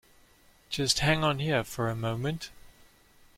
[0.71, 2.49] Just hang on here for a moment.